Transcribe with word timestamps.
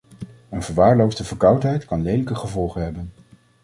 Een 0.49 0.63
verwaarloosde 0.63 1.23
verkoudheid 1.23 1.85
kan 1.85 2.01
lelijke 2.01 2.35
gevolgen 2.35 2.81
hebben. 2.81 3.11